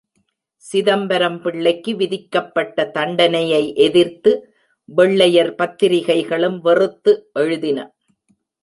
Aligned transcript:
சிதம்பரம் 0.63 1.41
பிள்ளைக்கு 1.41 1.95
விதிக்கப்பட்ட 1.95 2.85
தண்டனையை 2.89 3.75
எதிர்த்து 3.75 4.33
வெள்ளையர் 4.85 5.55
பத்திரிகைகளும் 5.55 6.61
வெறுத்து 6.61 7.29
எழுதின. 7.33 7.79